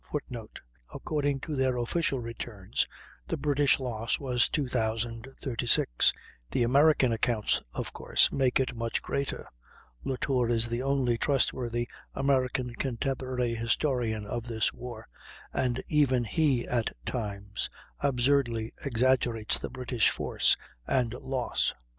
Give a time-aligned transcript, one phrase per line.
[0.03, 0.61] [Footnote:
[0.91, 2.87] According to their official returns
[3.27, 6.11] the British loss was 2,036;
[6.49, 9.47] the American accounts, of course, make it much greater.
[10.03, 15.07] Latour is the only trustworthy American contemporary historian of this war,
[15.53, 20.57] and even he at times absurdly exaggerates the British force
[20.87, 21.75] and loss.